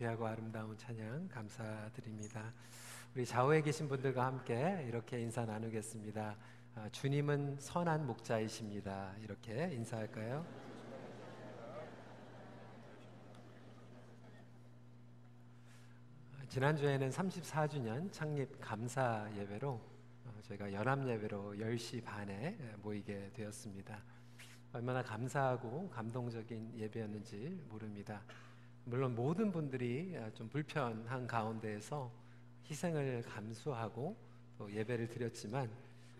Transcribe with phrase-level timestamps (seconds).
[0.00, 2.54] 귀하고 아름다운 찬양 감사드립니다.
[3.14, 6.36] 우리 좌우에 계신 분들과 함께 이렇게 인사 나누겠습니다.
[6.74, 9.14] 아, 주님은 선한 목자이십니다.
[9.20, 10.46] 이렇게 인사할까요?
[16.48, 24.02] 지난주에는 34주년 창립 감사 예배로 어, 저희가 연합 예배로 10시 반에 모이게 되었습니다.
[24.72, 28.22] 얼마나 감사하고 감동적인 예배였는지 모릅니다.
[28.84, 32.10] 물론 모든 분들이 아, 좀 불편한 가운데에서
[32.68, 34.16] 희생을 감수하고
[34.58, 35.70] 또 예배를 드렸지만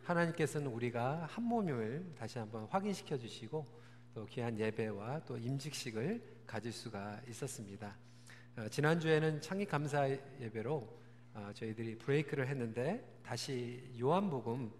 [0.05, 3.65] 하나님께서는 우리가 한 몸임을 다시 한번 확인시켜 주시고
[4.15, 7.97] 또 귀한 예배와 또 임직식을 가질 수가 있었습니다.
[8.57, 11.01] 어, 지난주에는 창립 감사 예배로
[11.35, 14.73] 어, 저희들이 브레이크를 했는데 다시 요한복음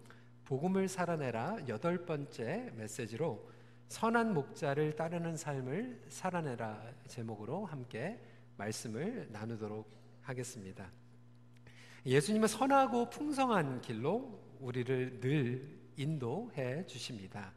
[0.43, 3.49] 복음을 살아내라 여덟 번째 메시지로
[3.91, 8.17] 선한 목자를 따르는 삶을 살아내라 제목으로 함께
[8.55, 9.85] 말씀을 나누도록
[10.21, 10.89] 하겠습니다.
[12.05, 17.51] 예수님은 선하고 풍성한 길로 우리를 늘 인도해 주십니다.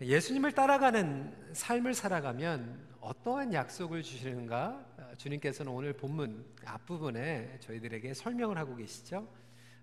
[0.00, 5.14] 예수님을 따라가는 삶을 살아가면 어떠한 약속을 주시는가?
[5.18, 9.28] 주님께서는 오늘 본문 앞부분에 저희들에게 설명을 하고 계시죠.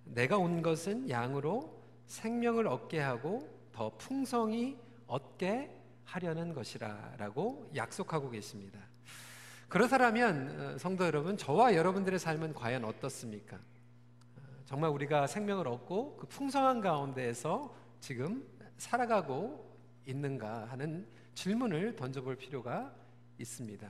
[0.06, 4.76] 내가 온 것은 양으로 생명을 얻게 하고 더 풍성히
[5.12, 5.70] 얻게
[6.06, 8.80] 하려는 것이라라고 약속하고 계십니다.
[9.68, 13.58] 그렇다면 어, 성도 여러분, 저와 여러분들의 삶은 과연 어떻습니까?
[13.58, 22.94] 어, 정말 우리가 생명을 얻고 그 풍성한 가운데에서 지금 살아가고 있는가 하는 질문을 던져볼 필요가
[23.38, 23.90] 있습니다.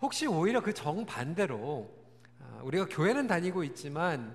[0.00, 1.90] 혹시 오히려 그 정반대로
[2.40, 4.34] 어, 우리가 교회는 다니고 있지만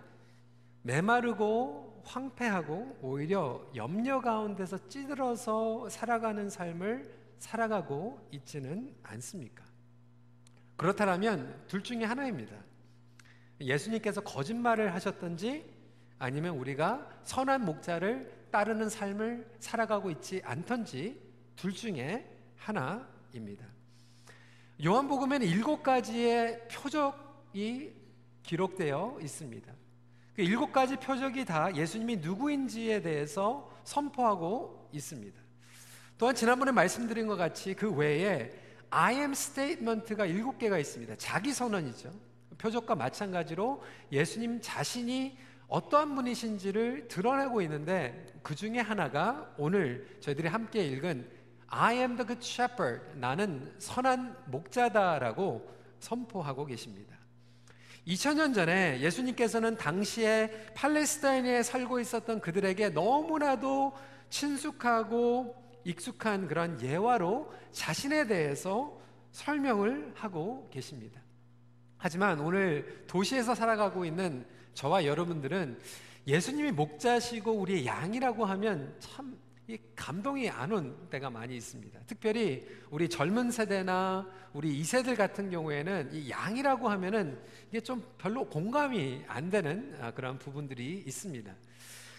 [0.83, 9.63] 메마르고 황폐하고 오히려 염려 가운데서 찌들어서 살아가는 삶을 살아가고 있지는 않습니까?
[10.75, 12.55] 그렇다면 둘 중에 하나입니다.
[13.61, 15.71] 예수님께서 거짓말을 하셨던지
[16.17, 21.21] 아니면 우리가 선한 목자를 따르는 삶을 살아가고 있지 않던지
[21.55, 23.67] 둘 중에 하나입니다.
[24.83, 27.93] 요한복음에는 일곱 가지의 표적이
[28.43, 29.78] 기록되어 있습니다.
[30.39, 35.37] 그 일곱 가지 표적이 다 예수님이 누구인지에 대해서 선포하고 있습니다.
[36.17, 38.49] 또한 지난번에 말씀드린 것 같이 그 외에
[38.89, 41.15] I am statement가 일곱 개가 있습니다.
[41.17, 42.13] 자기 선언이죠.
[42.57, 43.83] 표적과 마찬가지로
[44.13, 51.29] 예수님 자신이 어떠한 분이신지를 드러내고 있는데 그 중에 하나가 오늘 저희들이 함께 읽은
[51.67, 53.03] I am the good shepherd.
[53.19, 57.18] 나는 선한 목자다라고 선포하고 계십니다.
[58.09, 63.93] 2000년 전에 예수님께서는 당시에 팔레스타인에 살고 있었던 그들에게 너무나도
[64.31, 68.99] 친숙하고 익숙한 그런 예화로 자신에 대해서
[69.31, 71.21] 설명을 하고 계십니다.
[71.97, 74.43] 하지만 오늘 도시에서 살아가고 있는
[74.73, 75.79] 저와 여러분들은
[76.25, 79.37] 예수님이 목자시고 우리의 양이라고 하면 참
[79.95, 81.99] 감동이 안 온 때가 많이 있습니다.
[82.07, 89.23] 특별히 우리 젊은 세대나 우리 2세들 같은 경우에는 이 양이라고 하면은 이게 좀 별로 공감이
[89.27, 91.53] 안 되는 아, 그런 부분들이 있습니다.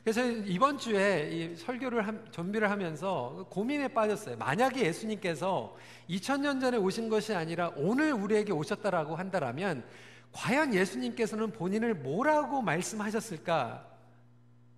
[0.02, 4.36] 그래서 이번 주에 이 설교를 함, 준비를 하면서 고민에 빠졌어요.
[4.36, 5.76] 만약에 예수님께서
[6.08, 9.84] 2000년 전에 오신 것이 아니라 오늘 우리에게 오셨다라고 한다면
[10.32, 13.86] 과연 예수님께서는 본인을 뭐라고 말씀하셨을까?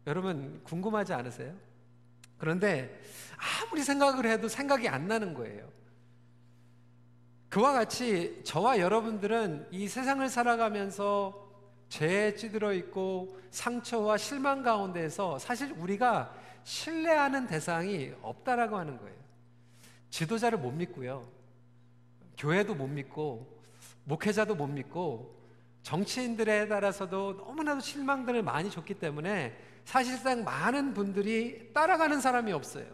[0.06, 1.54] 여러분 궁금하지 않으세요?
[2.42, 3.00] 그런데
[3.36, 5.70] 아무리 생각을 해도 생각이 안 나는 거예요.
[7.48, 11.48] 그와 같이 저와 여러분들은 이 세상을 살아가면서
[11.88, 19.14] 죄에 찌들어 있고 상처와 실망 가운데서 사실 우리가 신뢰하는 대상이 없다라고 하는 거예요.
[20.10, 21.24] 지도자를 못 믿고요.
[22.38, 23.56] 교회도 못 믿고
[24.02, 25.38] 목회자도 못 믿고
[25.84, 32.86] 정치인들에 따라서도 너무나도 실망들을 많이 줬기 때문에 사실상 많은 분들이 따라가는 사람이 없어요.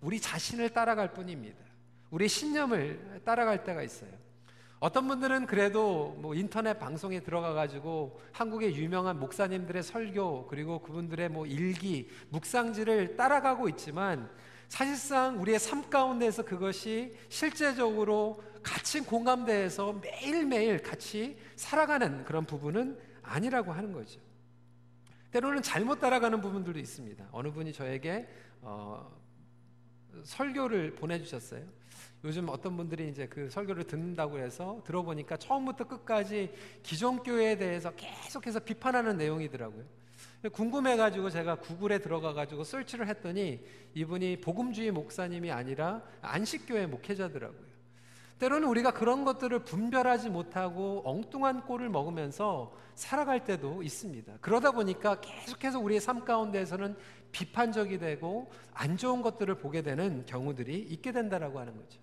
[0.00, 1.58] 우리 자신을 따라갈 뿐입니다.
[2.10, 4.10] 우리 신념을 따라갈 때가 있어요.
[4.80, 11.46] 어떤 분들은 그래도 뭐 인터넷 방송에 들어가 가지고 한국의 유명한 목사님들의 설교 그리고 그분들의 뭐
[11.46, 14.30] 일기, 묵상지를 따라가고 있지만
[14.68, 23.92] 사실상 우리의 삶 가운데서 그것이 실제적으로 같이 공감대에서 매일매일 같이 살아가는 그런 부분은 아니라고 하는
[23.92, 24.20] 거죠.
[25.30, 27.28] 때로는 잘못 따라가는 부분들도 있습니다.
[27.32, 28.28] 어느 분이 저에게
[28.60, 29.10] 어,
[30.24, 31.64] 설교를 보내주셨어요.
[32.24, 36.52] 요즘 어떤 분들이 이제 그 설교를 듣는다고 해서 들어보니까 처음부터 끝까지
[36.82, 39.84] 기존 교회에 대해서 계속해서 비판하는 내용이더라고요.
[40.52, 43.64] 궁금해가지고 제가 구글에 들어가가지고 설치를 했더니
[43.94, 47.67] 이분이 복음주의 목사님이 아니라 안식교회 목회자더라고요.
[48.38, 54.34] 때로는 우리가 그런 것들을 분별하지 못하고 엉뚱한 꼴을 먹으면서 살아갈 때도 있습니다.
[54.40, 56.96] 그러다 보니까 계속해서 우리의 삶 가운데에서는
[57.32, 62.00] 비판적이 되고 안 좋은 것들을 보게 되는 경우들이 있게 된다라고 하는 거죠.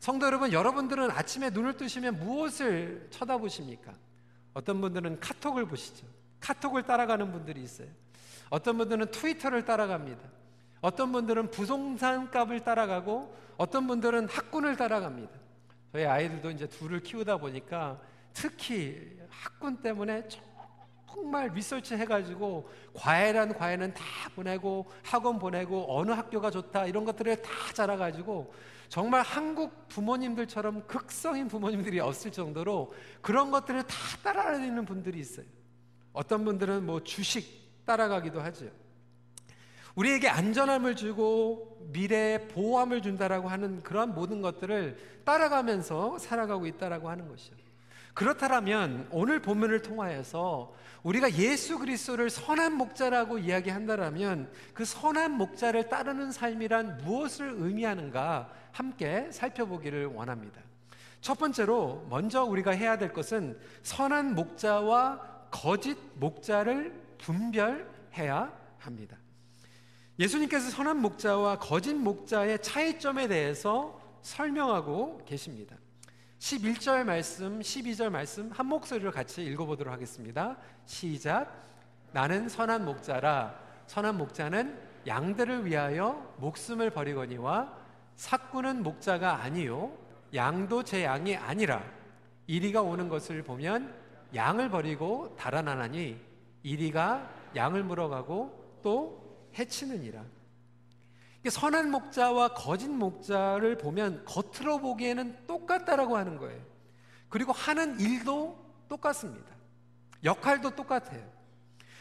[0.00, 3.92] 성도 여러분, 여러분들은 아침에 눈을 뜨시면 무엇을 쳐다보십니까?
[4.54, 6.06] 어떤 분들은 카톡을 보시죠.
[6.40, 7.88] 카톡을 따라가는 분들이 있어요.
[8.48, 10.20] 어떤 분들은 트위터를 따라갑니다.
[10.80, 15.47] 어떤 분들은 부동산 값을 따라가고 어떤 분들은 학군을 따라갑니다.
[15.92, 18.00] 저희 아이들도 이제 둘을 키우다 보니까
[18.32, 20.28] 특히 학군 때문에
[21.10, 24.04] 정말 리서치 해가지고 과외란 과외는 다
[24.34, 28.52] 보내고 학원 보내고 어느 학교가 좋다 이런 것들을 다 잘라가지고
[28.88, 35.46] 정말 한국 부모님들처럼 극성인 부모님들이 없을 정도로 그런 것들을 다 따라다니는 분들이 있어요.
[36.12, 38.66] 어떤 분들은 뭐 주식 따라가기도 하죠.
[39.98, 47.56] 우리에게 안전함을 주고 미래에 보호함을 준다라고 하는 그런 모든 것들을 따라가면서 살아가고 있다라고 하는 것이죠.
[48.14, 50.72] 그렇다면 오늘 본문을 통하여서
[51.02, 60.06] 우리가 예수 그리스도를 선한 목자라고 이야기한다라면 그 선한 목자를 따르는 삶이란 무엇을 의미하는가 함께 살펴보기를
[60.06, 60.60] 원합니다.
[61.20, 69.16] 첫 번째로 먼저 우리가 해야 될 것은 선한 목자와 거짓 목자를 분별해야 합니다.
[70.18, 75.76] 예수님께서 선한 목자와 거짓 목자의 차이점에 대해서 설명하고 계십니다.
[76.40, 80.56] 11절 말씀, 12절 말씀 한 목소리로 같이 읽어보도록 하겠습니다.
[80.86, 81.52] 시작.
[82.12, 83.58] 나는 선한 목자라.
[83.86, 87.72] 선한 목자는 양들을 위하여 목숨을 버리거니와
[88.16, 89.92] 삭구는 목자가 아니요
[90.34, 91.82] 양도 제 양이 아니라
[92.46, 93.94] 이리가 오는 것을 보면
[94.34, 96.18] 양을 버리고 달아나나니
[96.64, 99.27] 이리가 양을 물어가고 또
[99.58, 100.24] 해치느니라.
[101.48, 106.60] 선한 목자와 거짓 목자를 보면 겉으로 보기에는 똑같다라고 하는 거예요.
[107.28, 108.58] 그리고 하는 일도
[108.88, 109.46] 똑같습니다.
[110.24, 111.22] 역할도 똑같아요.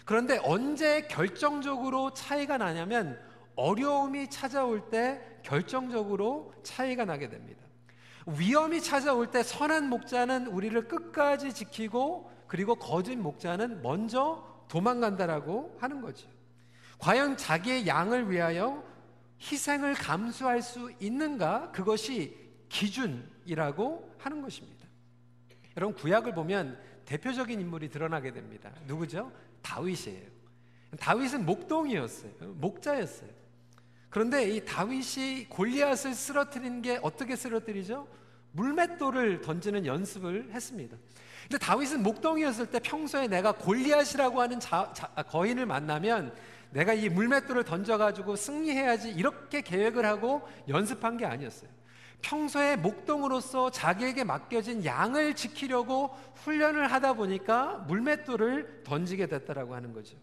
[0.05, 3.19] 그런데 언제 결정적으로 차이가 나냐면
[3.55, 7.61] 어려움이 찾아올 때 결정적으로 차이가 나게 됩니다.
[8.25, 16.27] 위험이 찾아올 때 선한 목자는 우리를 끝까지 지키고 그리고 거짓 목자는 먼저 도망간다라고 하는 거죠.
[16.97, 18.83] 과연 자기의 양을 위하여
[19.39, 21.71] 희생을 감수할 수 있는가?
[21.71, 22.35] 그것이
[22.69, 24.85] 기준이라고 하는 것입니다.
[25.75, 28.71] 여러분 구약을 보면 대표적인 인물이 드러나게 됩니다.
[28.87, 29.31] 누구죠?
[29.61, 30.27] 다윗이에요.
[30.99, 32.31] 다윗은 목동이었어요.
[32.55, 33.29] 목자였어요.
[34.09, 38.07] 그런데 이 다윗이 골리앗을 쓰러뜨린 게 어떻게 쓰러뜨리죠?
[38.53, 40.97] 물맷돌을 던지는 연습을 했습니다.
[41.43, 46.33] 근데 다윗은 목동이었을 때 평소에 내가 골리앗이라고 하는 자, 자, 거인을 만나면
[46.71, 51.69] 내가 이 물맷돌을 던져가지고 승리해야지 이렇게 계획을 하고 연습한 게 아니었어요.
[52.21, 60.17] 평소에 목동으로서 자기에게 맡겨진 양을 지키려고 훈련을 하다 보니까 물맷돌을 던지게 됐다라고 하는 거죠.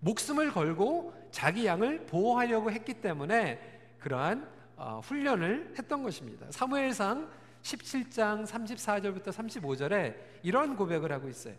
[0.00, 3.58] 목숨을 걸고 자기 양을 보호하려고 했기 때문에
[4.00, 6.46] 그러한 어, 훈련을 했던 것입니다.
[6.50, 7.30] 사무엘상
[7.62, 11.54] 17장 34절부터 35절에 이런 고백을 하고 있어요.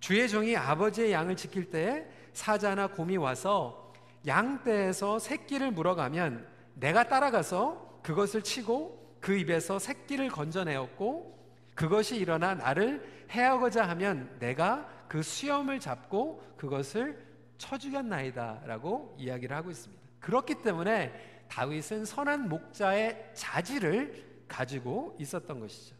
[0.00, 3.92] 주의 종이 아버지의 양을 지킬 때 사자나 곰이 와서
[4.26, 11.34] 양떼에서 새끼를 물어가면 내가 따라가서 그것을 치고 그 입에서 새끼를 건져내었고
[11.74, 17.24] 그것이 일어나 나를 해하고자 하면 내가 그 수염을 잡고 그것을
[17.56, 20.02] 쳐 죽였나이다라고 이야기를 하고 있습니다.
[20.20, 25.96] 그렇기 때문에 다윗은 선한 목자의 자질을 가지고 있었던 것이죠.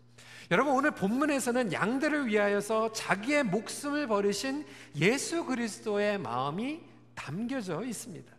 [0.51, 6.81] 여러분 오늘 본문에서는 양들을 위하여서 자기의 목숨을 버리신 예수 그리스도의 마음이
[7.15, 8.35] 담겨져 있습니다.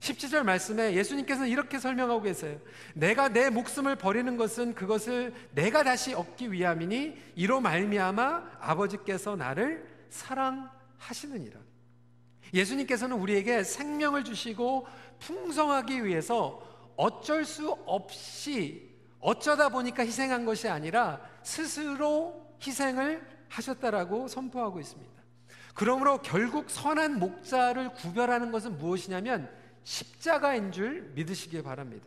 [0.00, 2.58] 17절 말씀에 예수님께서는 이렇게 설명하고 계세요.
[2.94, 11.58] 내가 내 목숨을 버리는 것은 그것을 내가 다시 얻기 위함이니 이로 말미암아 아버지께서 나를 사랑하시느니라.
[12.54, 14.86] 예수님께서는 우리에게 생명을 주시고
[15.18, 16.62] 풍성하기 위해서
[16.96, 18.85] 어쩔 수 없이
[19.26, 25.12] 어쩌다 보니까 희생한 것이 아니라 스스로 희생을 하셨다라고 선포하고 있습니다.
[25.74, 29.50] 그러므로 결국 선한 목자를 구별하는 것은 무엇이냐면
[29.82, 32.06] 십자가인 줄 믿으시길 바랍니다.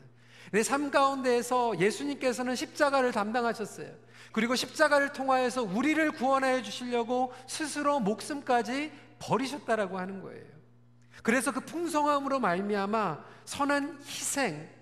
[0.53, 3.91] 내 삶 가운데에서 예수님께서는 십자가를 담당하셨어요.
[4.31, 10.45] 그리고 십자가를 통하여서 우리를 구원하여 주시려고 스스로 목숨까지 버리셨다라고 하는 거예요.
[11.21, 14.78] 그래서 그 풍성함으로 말미암아 선한 희생,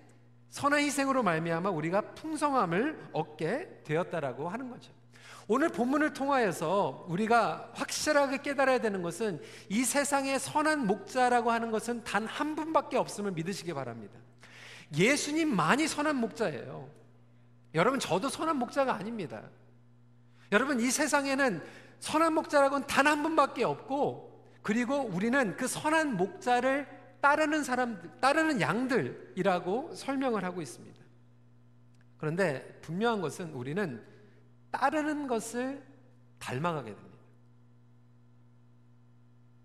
[0.50, 4.92] 선한 희생으로 말미암아 우리가 풍성함을 얻게 되었다라고 하는 거죠.
[5.46, 9.40] 오늘 본문을 통하여서 우리가 확실하게 깨달아야 되는 것은
[9.70, 14.18] 이 세상에 선한 목자라고 하는 것은 단 한 분밖에 없음을 믿으시기 바랍니다.
[14.96, 16.88] 예수님만이 선한 목자예요.
[17.74, 19.42] 여러분, 저도 선한 목자가 아닙니다.
[20.52, 21.62] 여러분, 이 세상에는
[22.00, 26.86] 선한 목자라고는 단 한 분밖에 없고, 그리고 우리는 그 선한 목자를
[27.20, 30.98] 따르는 사람들, 따르는 양들이라고 설명을 하고 있습니다.
[32.16, 34.04] 그런데 분명한 것은 우리는
[34.70, 35.82] 따르는 것을
[36.38, 37.18] 닮아가게 됩니다.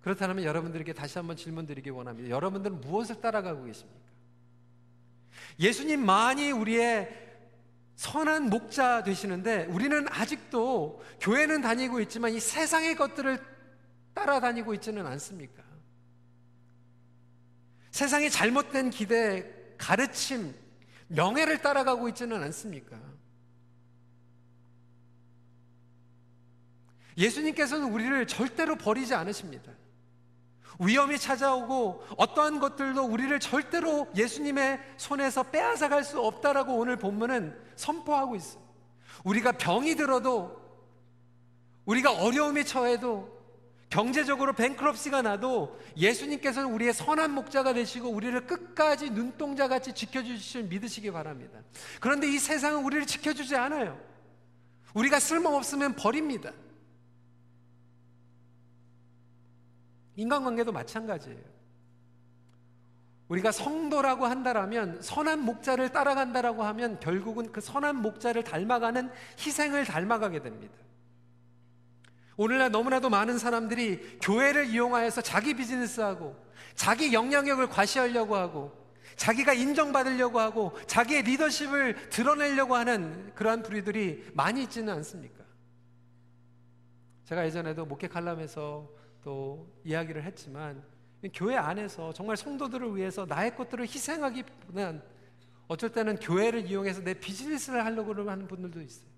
[0.02, 2.30] 그렇다면 여러분들에게 다시 한번 질문 드리기 원합니다.
[2.30, 4.00] 여러분들은 무엇을 따라가고 계십니까?
[5.60, 7.22] 예수님만이 우리의
[7.96, 13.40] 선한 목자 되시는데 우리는 아직도 교회는 다니고 있지만 이 세상의 것들을
[14.14, 15.64] 따라다니고 있지는 않습니까?
[17.94, 19.46] 세상의 잘못된 기대,
[19.78, 20.54] 가르침,
[21.08, 22.98] 명예를 따라가고 있지는 않습니까?
[27.16, 29.72] 예수님께서는 우리를 절대로 버리지 않으십니다.
[30.80, 38.36] 위험이 찾아오고 어떠한 것들도 우리를 절대로 예수님의 손에서 빼앗아 갈 수 없다라고 오늘 본문은 선포하고
[38.36, 38.64] 있어요.
[39.24, 40.60] 우리가 병이 들어도
[41.86, 43.33] 우리가 어려움에 처해도
[43.94, 51.60] 경제적으로 뱅크럽시가 나도 예수님께서는 우리의 선한 목자가 되시고 우리를 끝까지 눈동자 같이 지켜주실 믿으시기 바랍니다.
[52.00, 54.02] 그런데 이 세상은 우리를 지켜주지 않아요.
[54.96, 56.52] 우리가 쓸모없으면 버립니다.
[60.16, 61.44] 인간관계도 마찬가지예요.
[63.28, 70.74] 우리가 성도라고 한다라면 선한 목자를 따라간다라고 하면 결국은 그 선한 목자를 닮아가는 희생을 닮아가게 됩니다.
[72.38, 76.36] 오늘날 너무나도 많은 사람들이 교회를 이용하여서 자기 비즈니스하고
[76.76, 78.84] 자기 영향력을 과시하려고 하고
[79.16, 85.44] 자기가 인정받으려고 하고 자기의 리더십을 드러내려고 하는 그러한 부류들이 많이 있지는 않습니까?
[87.26, 88.90] 제가 예전에도 목회 칼럼에서
[89.24, 90.84] 또 이야기를 했지만
[91.34, 95.02] 교회 안에서 정말 성도들을 위해서 나의 것들을 희생하기보다는
[95.68, 99.13] 어쩔 때는 교회를 이용해서 내 비즈니스를 하려고 하는 분들도 있어요.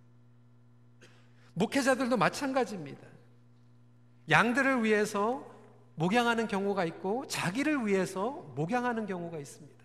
[1.55, 3.01] 목회자들도 마찬가지입니다.
[4.29, 5.45] 양들을 위해서
[5.95, 9.75] 목양하는 경우가 있고 자기를 위해서 목양하는 경우가 있습니다.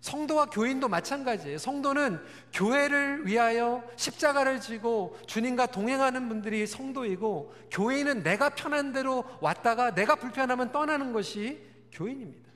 [0.00, 1.58] 성도와 교인도 마찬가지예요.
[1.58, 2.20] 성도는
[2.52, 10.70] 교회를 위하여 십자가를 지고 주님과 동행하는 분들이 성도이고 교인은 내가 편한 대로 왔다가 내가 불편하면
[10.70, 11.60] 떠나는 것이
[11.92, 12.46] 교인입니다.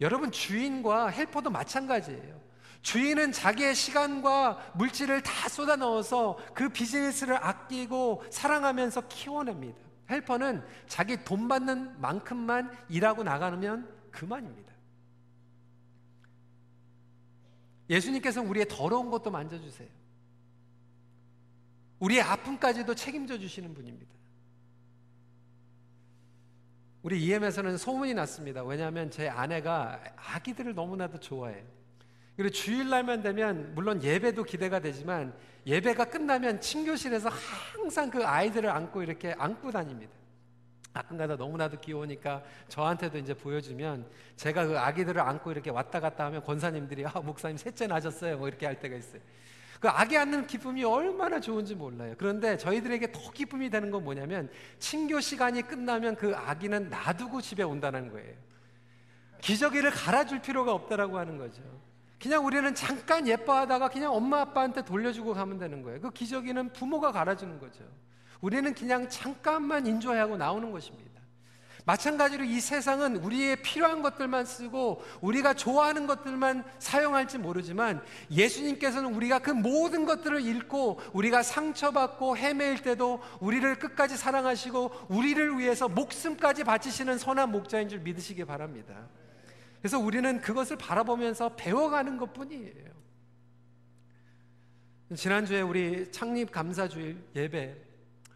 [0.00, 2.40] 여러분 주인과 헬퍼도 마찬가지예요.
[2.82, 9.78] 주인은 자기의 시간과 물질을 다 쏟아 넣어서 그 비즈니스를 아끼고 사랑하면서 키워냅니다.
[10.10, 14.72] 헬퍼는 자기 돈 받는 만큼만 일하고 나가면 그만입니다.
[17.90, 19.88] 예수님께서는 우리의 더러운 것도 만져주세요.
[22.00, 24.12] 우리의 아픔까지도 책임져 주시는 분입니다.
[27.02, 28.62] 우리 EM에서는 소문이 났습니다.
[28.62, 31.77] 왜냐하면 제 아내가 아기들을 너무나도 좋아해요.
[32.38, 35.34] 그리고 주일날만 되면 물론 예배도 기대가 되지만
[35.66, 40.12] 예배가 끝나면 친교실에서 항상 그 아이들을 안고 이렇게 안고 다닙니다.
[40.92, 47.04] 가끔가다 너무나도 귀여우니까 저한테도 이제 보여주면 제가 그 아기들을 안고 이렇게 왔다 갔다 하면 권사님들이
[47.06, 49.20] 아 목사님 셋째 나셨어요 뭐 이렇게 할 때가 있어요.
[49.80, 52.14] 그 아기 안는 기쁨이 얼마나 좋은지 몰라요.
[52.18, 58.12] 그런데 저희들에게 더 기쁨이 되는 건 뭐냐면 친교 시간이 끝나면 그 아기는 놔두고 집에 온다는
[58.12, 58.32] 거예요.
[59.40, 61.87] 기저귀를 갈아줄 필요가 없다라고 하는 거죠.
[62.20, 66.00] 그냥 우리는 잠깐 예뻐하다가 그냥 엄마 아빠한테 돌려주고 가면 되는 거예요.
[66.00, 67.84] 그 기저귀는 부모가 갈아주는 거죠.
[68.40, 71.08] 우리는 그냥 잠깐만 인조하고 나오는 것입니다.
[71.88, 79.50] 마찬가지로 이 세상은 우리의 필요한 것들만 쓰고 우리가 좋아하는 것들만 사용할지 모르지만 예수님께서는 우리가 그
[79.52, 87.50] 모든 것들을 잃고 우리가 상처받고 헤매일 때도 우리를 끝까지 사랑하시고 우리를 위해서 목숨까지 바치시는 선한
[87.52, 89.08] 목자인 줄 믿으시기 바랍니다.
[89.80, 92.98] 그래서 우리는 그것을 바라보면서 배워가는 것 뿐이에요.
[95.16, 97.88] 지난주에 우리 창립 감사주일 예배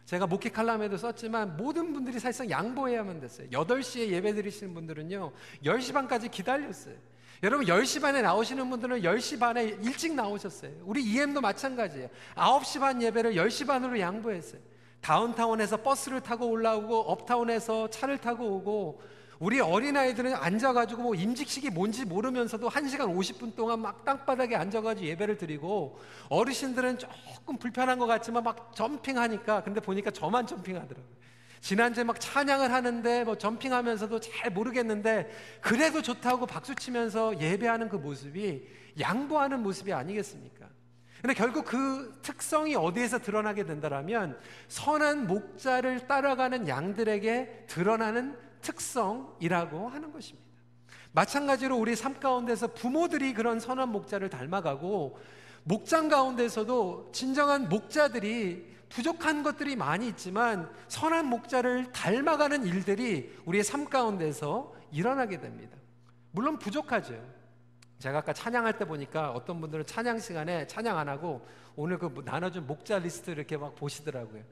[0.05, 3.49] 제가 목회 칼럼에도 썼지만 모든 분들이 사실상 양보해야만 됐어요.
[3.49, 5.31] 8시에 예배 드리시는 분들은요,
[5.63, 6.95] 10시 반까지 기다렸어요.
[7.41, 10.71] 여러분 10시 반에 나오시는 분들은 10시 반에 일찍 나오셨어요.
[10.83, 12.09] 우리 EM도 마찬가지예요.
[12.35, 14.61] 9시 반 예배를 10시 반으로 양보했어요.
[15.01, 19.01] 다운타운에서 버스를 타고 올라오고 업타운에서 차를 타고 오고
[19.43, 25.99] 우리 어린아이들은 앉아가지고 뭐 임직식이 뭔지 모르면서도 1시간 50분 동안 막 땅바닥에 앉아가지고 예배를 드리고
[26.29, 31.13] 어르신들은 조금 불편한 것 같지만 막 점핑하니까 근데 보니까 저만 점핑하더라고요.
[31.59, 38.65] 지난주에 막 찬양을 하는데 뭐 점핑하면서도 잘 모르겠는데 그래도 좋다고 박수 치면서 예배하는 그 모습이
[38.97, 40.69] 양보하는 모습이 아니겠습니까?
[41.21, 50.43] 근데 결국 그 특성이 어디에서 드러나게 된다라면 선한 목자를 따라가는 양들에게 드러나는 특성이라고 하는 것입니다.
[51.11, 55.19] 마찬가지로 우리 삶 가운데서 부모들이 그런 선한 목자를 닮아가고
[55.63, 64.73] 목장 가운데서도 진정한 목자들이 부족한 것들이 많이 있지만 선한 목자를 닮아가는 일들이 우리의 삶 가운데서
[64.91, 65.77] 일어나게 됩니다.
[66.31, 67.15] 물론 부족하죠.
[67.99, 72.67] 제가 아까 찬양할 때 보니까 어떤 분들은 찬양 시간에 찬양 안 하고 오늘 그 나눠준
[72.67, 74.43] 목자 리스트 이렇게 막 보시더라고요.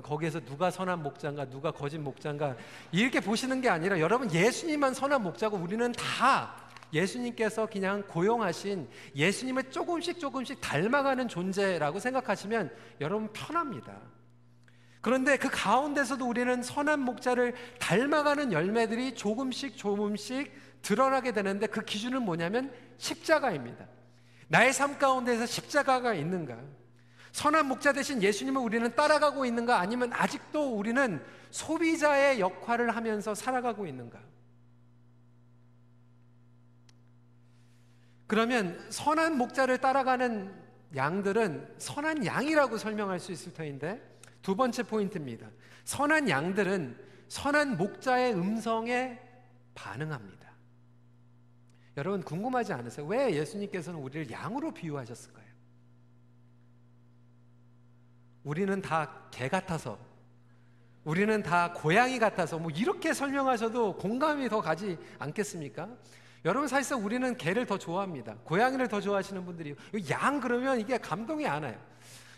[0.00, 2.56] 거기에서 누가 선한 목자인가, 누가 거짓 목자인가
[2.92, 6.54] 이렇게 보시는 게 아니라 여러분 예수님만 선한 목자고 우리는 다
[6.92, 12.70] 예수님께서 그냥 고용하신 예수님을 조금씩 조금씩 닮아가는 존재라고 생각하시면
[13.00, 13.98] 여러분 편합니다.
[15.00, 22.72] 그런데 그 가운데서도 우리는 선한 목자를 닮아가는 열매들이 조금씩 조금씩 드러나게 되는데 그 기준은 뭐냐면
[22.98, 23.86] 십자가입니다.
[24.48, 26.56] 나의 삶 가운데서 십자가가 있는가?
[27.32, 29.80] 선한 목자 대신 예수님을 우리는 따라가고 있는가?
[29.80, 34.20] 아니면 아직도 우리는 소비자의 역할을 하면서 살아가고 있는가?
[38.26, 40.62] 그러면 선한 목자를 따라가는
[40.94, 44.00] 양들은 선한 양이라고 설명할 수 있을 터인데
[44.42, 45.50] 두 번째 포인트입니다.
[45.84, 46.98] 선한 양들은
[47.28, 49.18] 선한 목자의 음성에
[49.74, 50.50] 반응합니다.
[51.96, 53.06] 여러분 궁금하지 않으세요?
[53.06, 55.51] 왜 예수님께서는 우리를 양으로 비유하셨을까요?
[58.44, 59.98] 우리는 다 개 같아서
[61.04, 65.88] 우리는 다 고양이 같아서 뭐 이렇게 설명하셔도 공감이 더 가지 않겠습니까?
[66.44, 68.36] 여러분 사실상 우리는 개를 더 좋아합니다.
[68.44, 69.74] 고양이를 더 좋아하시는 분들이
[70.10, 71.76] 양 그러면 이게 감동이 안 와요.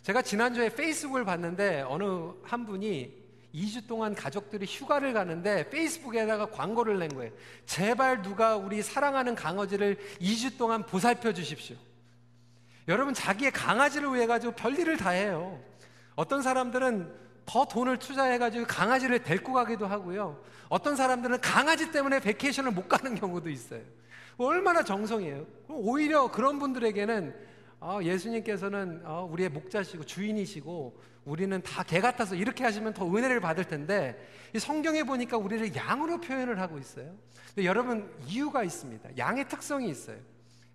[0.03, 2.05] 제가 지난주에 페이스북을 봤는데 어느
[2.43, 7.33] 한 분이 2주 동안 가족들이 휴가를 가는데 페이스북에다가 광고를 낸 거예요.
[7.67, 11.77] 제발 누가 우리 사랑하는 강아지를 2주 동안 보살펴 주십시오.
[12.89, 15.61] 여러분 자기의 강아지를 위해 가지고 별일을 다 해요.
[16.16, 17.12] 어떤 사람들은
[17.47, 20.40] 더 돈을 투자해가지고 강아지를 데리고 가기도 하고요.
[20.68, 23.83] 어떤 사람들은 강아지 때문에 베케이션을 못 가는 경우도 있어요.
[24.37, 25.47] 얼마나 정성이에요.
[25.68, 27.35] 오히려 그런 분들에게는
[27.80, 33.64] 아, 예수님께서는 어, 우리의 목자시고 주인이시고 우리는 다 개 같아서 이렇게 하시면 더 은혜를 받을
[33.64, 34.18] 텐데
[34.59, 37.14] 성경에 보니까 우리를 양으로 표현을 하고 있어요.
[37.55, 39.11] 근데 여러분 이유가 있습니다.
[39.18, 40.16] 양의 특성이 있어요.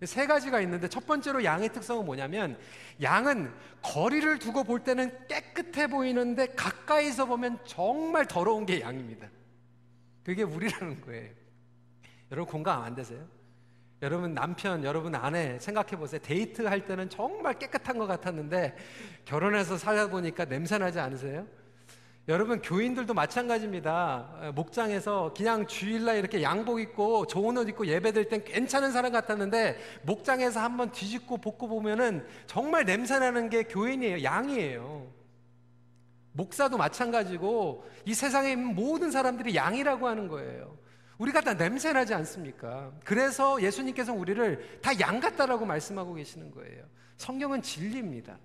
[0.06, 2.58] 세 가지가 있는데 첫 번째로 양의 특성은 뭐냐면
[3.02, 9.30] 양은 거리를 두고 볼 때는 깨끗해 보이는데 가까이서 보면 정말 더러운 게 양입니다.
[10.24, 11.32] 그게 우리라는 거예요.
[12.32, 13.28] 여러분 공감 안 되세요?
[14.02, 16.22] 여러분 남편, 여러분 아내 생각해 보세요.
[16.22, 18.78] 데이트 할 때는 정말 깨끗한 것 같았는데
[19.26, 21.46] 결혼해서 살다 보니까 냄새 나지 않으세요?
[22.30, 24.52] 여러분 교인들도 마찬가지입니다.
[24.54, 30.60] 목장에서 그냥 주일날 이렇게 양복 입고 좋은 옷 입고 예배될 땐 괜찮은 사람 같았는데 목장에서
[30.60, 34.24] 한번 뒤집고 벗고 보면은 정말 냄새 나는 게 교인이에요.
[34.24, 35.08] 양이에요.
[36.34, 40.78] 목사도 마찬가지고 이 세상에 있는 모든 사람들이 양이라고 하는 거예요.
[41.18, 42.92] 우리가 다 냄새 나지 않습니까?
[43.04, 46.84] 그래서 예수님께서 우리를 다 양 같다라고 말씀하고 계시는 거예요.
[47.18, 48.38] 성경은 진리입니다.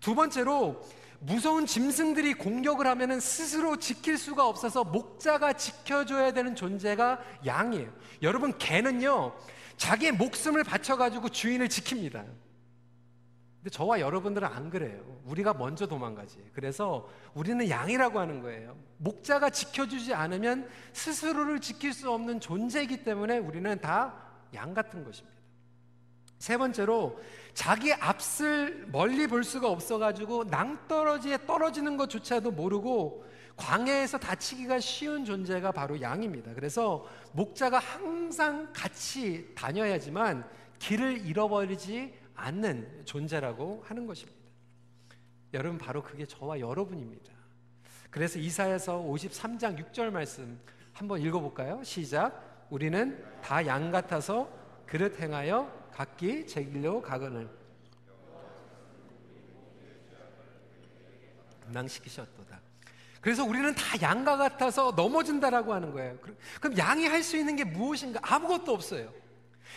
[0.00, 0.80] 두 번째로
[1.20, 7.92] 무서운 짐승들이 공격을 하면은 스스로 지킬 수가 없어서 목자가 지켜줘야 되는 존재가 양이에요.
[8.22, 9.34] 여러분, 개는요,
[9.76, 12.24] 자기의 목숨을 바쳐가지고 주인을 지킵니다.
[13.56, 15.02] 근데 저와 여러분들은 안 그래요.
[15.24, 16.38] 우리가 먼저 도망가지.
[16.52, 18.76] 그래서 우리는 양이라고 하는 거예요.
[18.98, 25.35] 목자가 지켜주지 않으면 스스로를 지킬 수 없는 존재이기 때문에 우리는 다 양 같은 것입니다.
[26.38, 27.18] 세 번째로
[27.54, 33.24] 자기 앞을 멀리 볼 수가 없어가지고 낭떠러지에 떨어지는 것조차도 모르고
[33.56, 36.52] 광야에서 다치기가 쉬운 존재가 바로 양입니다.
[36.54, 40.46] 그래서 목자가 항상 같이 다녀야지만
[40.78, 44.38] 길을 잃어버리지 않는 존재라고 하는 것입니다.
[45.54, 47.32] 여러분 바로 그게 저와 여러분입니다.
[48.10, 50.60] 그래서 이사야서 53장 6절 말씀
[50.92, 51.82] 한번 읽어볼까요?
[51.82, 52.66] 시작.
[52.68, 54.50] 우리는 다 양 같아서
[54.86, 57.48] 그릇 행하여 각기 제 길로 가거늘
[61.64, 62.60] 감당시키셨도다.
[63.22, 66.18] 그래서 우리는 다 양과 같아서 넘어진다라고 하는 거예요.
[66.60, 68.20] 그럼 양이 할 수 있는 게 무엇인가?
[68.22, 69.10] 아무것도 없어요.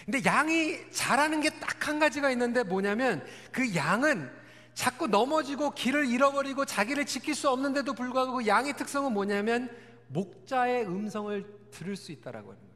[0.05, 4.29] 근데 양이 잘하는 게 딱 한 가지가 있는데 뭐냐면 그 양은
[4.73, 9.69] 자꾸 넘어지고 길을 잃어버리고 자기를 지킬 수 없는데도 불구하고 그 양의 특성은 뭐냐면
[10.09, 12.75] 목자의 음성을 들을 수 있다라고 하는 거예요.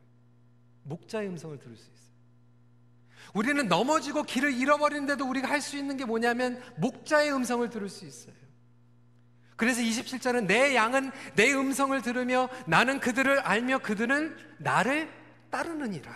[0.83, 2.02] 목자의 음성을 들을 수 있어요.
[3.33, 8.35] 우리는 넘어지고 길을 잃어버리는데도 우리가 할 수 있는 게 뭐냐면 목자의 음성을 들을 수 있어요.
[9.55, 15.09] 그래서 27절은 내 양은 내 음성을 들으며 나는 그들을 알며 그들은 나를
[15.49, 16.11] 따르느니라.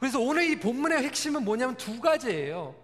[0.00, 2.74] 그래서 오늘 이 본문의 핵심은 뭐냐면 두 가지예요.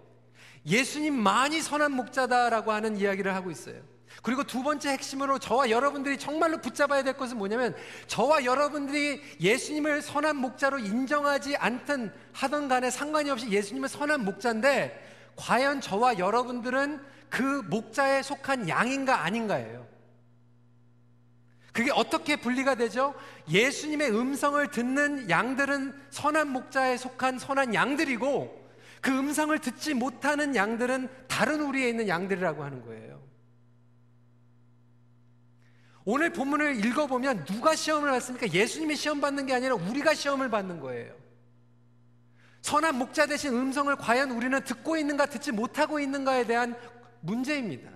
[0.65, 3.81] 예수님만이 선한 목자다라고 하는 이야기를 하고 있어요.
[4.21, 7.75] 그리고 두 번째 핵심으로 저와 여러분들이 정말로 붙잡아야 될 것은 뭐냐면
[8.07, 15.81] 저와 여러분들이 예수님을 선한 목자로 인정하지 않든 하던 간에 상관이 없이 예수님은 선한 목자인데 과연
[15.81, 19.87] 저와 여러분들은 그 목자에 속한 양인가 아닌가예요.
[21.73, 23.15] 그게 어떻게 분리가 되죠?
[23.49, 28.63] 예수님의 음성을 듣는 양들은 선한 목자에 속한 선한 양들이고
[29.01, 33.19] 그 음성을 듣지 못하는 양들은 다른 우리에 있는 양들이라고 하는 거예요.
[36.05, 38.51] 오늘 본문을 읽어보면 누가 시험을 받습니까?
[38.51, 41.13] 예수님이 시험 받는 게 아니라 우리가 시험을 받는 거예요.
[42.61, 46.75] 선한 목자 대신 음성을 과연 우리는 듣고 있는가 듣지 못하고 있는가에 대한
[47.21, 47.91] 문제입니다.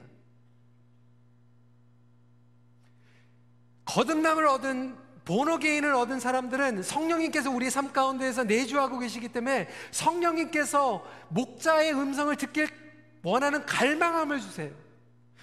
[3.85, 12.33] 거듭남을 얻은 본어게인을 얻은 사람들은 성령님께서 우리 삶 가운데에서 내주하고 계시기 때문에 성령님께서 목자의 음성을
[12.37, 12.69] 듣길
[13.23, 14.71] 원하는 갈망함을 주세요.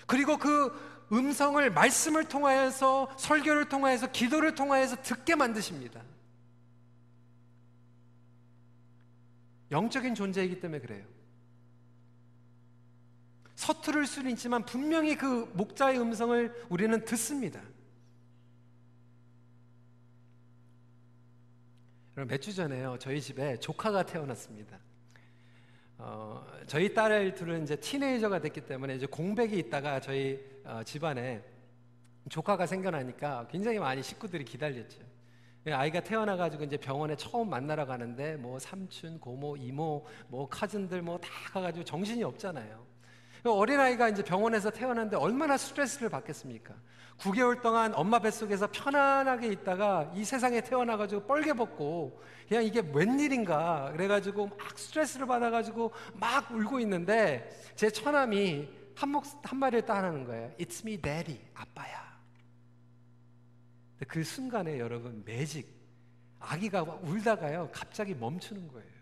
[0.07, 6.03] 그리고 그 음성을 말씀을 통하여서 설교를 통하여서 기도를 통하여서 듣게 만드십니다.
[9.71, 11.05] 영적인 존재이기 때문에 그래요.
[13.55, 17.63] 서투를 수는 있지만 분명히 그 목자의 음성을 우리는 듣습니다.
[22.15, 22.97] 몇주 전에요.
[23.01, 24.79] 저희 집에 조카가 태어났습니다.
[26.07, 31.43] 어, 저희 딸 둘은 이제 티네이저가 됐기 때문에 이제 공백이 있다가 저희 어, 집안에
[32.29, 35.01] 조카가 생겨나니까 굉장히 많이 식구들이 기다렸죠.
[35.67, 41.19] 예, 아이가 태어나가지고 이제 병원에 처음 만나러 가는데 뭐 삼촌, 고모, 이모, 뭐 카즌들 뭐
[41.19, 42.85] 다 가가지고 정신이 없잖아요.
[43.53, 46.75] 어린아이가 이제 병원에서 태어났는데 얼마나 스트레스를 받겠습니까?
[47.19, 54.47] 9개월 동안 엄마 뱃속에서 편안하게 있다가 이 세상에 태어나가지고 뻘개 벗고 그냥 이게 웬일인가 그래가지고
[54.47, 60.53] 막 스트레스를 받아가지고 막 울고 있는데 제 처남이 한, 목, 한 마디를 따라하는 거예요.
[60.59, 61.41] It's me, daddy.
[61.55, 62.15] 아빠야.
[64.09, 65.73] 그 순간에 여러분 매직
[66.39, 68.94] 아기가 울다가요 갑자기 멈추는 거예요.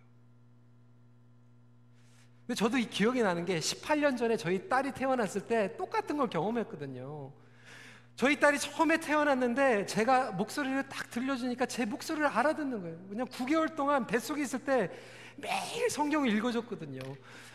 [2.53, 7.33] 근데 저도 이 기억이 나는 게 18년 전에 저희 딸이 태어났을 때 똑같은 걸 경험했거든요.
[8.15, 12.99] 저희 딸이 처음에 태어났는데 제가 목소리를 딱 들려주니까 제 목소리를 알아듣는 거예요.
[13.09, 14.91] 그냥 9개월 동안 뱃속에 있을 때
[15.37, 17.01] 매일 성경을 읽어줬거든요.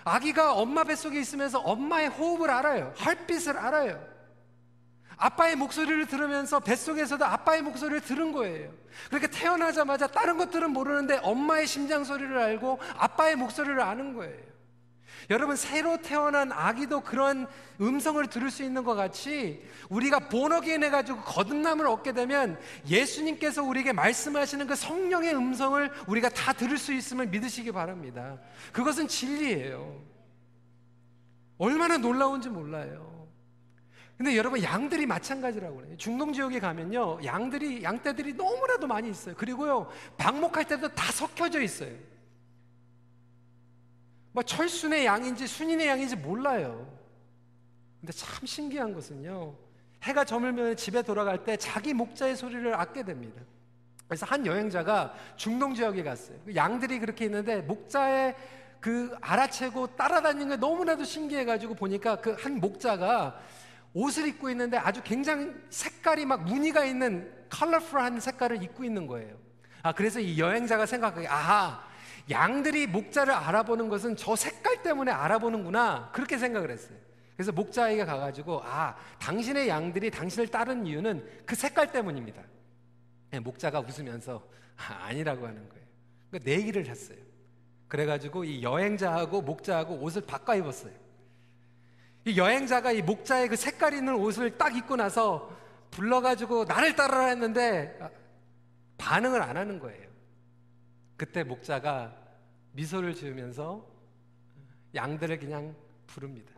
[0.03, 2.91] 아기가 엄마 뱃속에 있으면서 엄마의 호흡을 알아요.
[3.05, 4.03] 헐빛을 알아요.
[5.15, 8.73] 아빠의 목소리를 들으면서 뱃속에서도 아빠의 목소리를 들은 거예요.
[9.09, 14.56] 그렇게 태어나자마자 다른 것들은 모르는데 엄마의 심장 소리를 알고 아빠의 목소리를 아는 거예요.
[15.29, 17.47] 여러분 새로 태어난 아기도 그런
[17.81, 24.65] 음성을 들을 수 있는 것 같이 우리가 본어게인 해가지고 거듭남을 얻게 되면 예수님께서 우리에게 말씀하시는
[24.67, 28.39] 그 성령의 음성을 우리가 다 들을 수 있음을 믿으시기 바랍니다.
[28.71, 30.01] 그것은 진리예요.
[31.57, 33.27] 얼마나 놀라운지 몰라요.
[34.15, 35.97] 근데 여러분 양들이 마찬가지라고 그래요.
[35.97, 39.35] 중동 지역에 가면요 양들이 양떼들이 너무나도 많이 있어요.
[39.35, 41.91] 그리고요 방목할 때도 다 섞여져 있어요.
[44.37, 46.87] 뭐 철순의 양인지 순인의 양인지 몰라요.
[47.99, 49.55] 근데 참 신기한 것은요.
[50.03, 53.41] 해가 저물면 집에 돌아갈 때 자기 목자의 소리를 얻게 됩니다.
[54.07, 56.37] 그래서 한 여행자가 중동 지역에 갔어요.
[56.45, 58.35] 그 양들이 그렇게 있는데 목자의
[58.79, 63.39] 그 알아채고 따라다니는 게 너무나도 신기해가지고 보니까 그 한 목자가
[63.95, 69.35] 옷을 입고 있는데 아주 굉장히 색깔이 막 무늬가 있는 컬러풀한 색깔을 입고 있는 거예요.
[69.81, 71.87] 아, 그래서 이 여행자가 생각하기, 아하,
[72.29, 76.11] 양들이 목자를 알아보는 것은 저 색깔 때문에 알아보는구나.
[76.13, 76.97] 그렇게 생각을 했어요.
[77.35, 82.41] 그래서 목자에게 가가지고, 아, 당신의 양들이 당신을 따른 이유는 그 색깔 때문입니다.
[83.29, 84.43] 네, 목자가 웃으면서,
[84.75, 85.85] 아, 니라고 하는 거예요.
[86.29, 87.17] 그러니까 내기를 했어요.
[87.87, 90.91] 그래가지고 이 여행자하고 목자하고 옷을 바꿔 입었어요.
[92.25, 95.55] 이 여행자가 이 목자의 그 색깔 있는 옷을 딱 입고 나서
[95.91, 97.97] 불러가지고 나를 따르라 했는데
[98.97, 100.06] 반응을 안 하는 거예요.
[101.17, 102.15] 그때 목자가
[102.73, 103.91] 미소를 지으면서
[104.93, 105.75] 양들을 그냥
[106.05, 106.53] 부릅니다.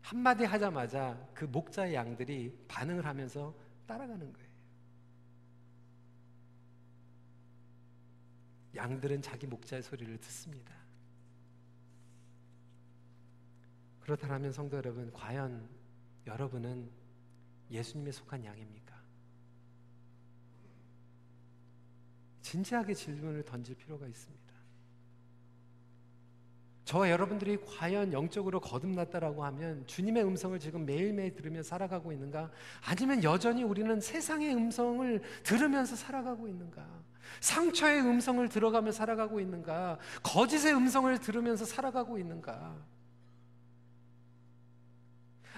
[0.00, 3.54] 한마디 하자마자 그 목자의 양들이 반응을 하면서
[3.86, 4.48] 따라가는 거예요.
[8.74, 10.74] 양들은 자기 목자의 소리를 듣습니다.
[14.00, 15.68] 그렇다면 성도 여러분, 과연
[16.26, 16.90] 여러분은
[17.70, 18.87] 예수님에 속한 양입니까?
[22.48, 24.48] 진지하게 질문을 던질 필요가 있습니다.
[26.86, 32.50] 저와 여러분들이 과연 영적으로 거듭났다라고 하면 주님의 음성을 지금 매일매일 들으며 살아가고 있는가?
[32.86, 36.86] 아니면 여전히 우리는 세상의 음성을 들으면서 살아가고 있는가?
[37.40, 39.98] 상처의 음성을 들어가며 살아가고 있는가?
[40.22, 42.74] 거짓의 음성을 들으면서 살아가고 있는가?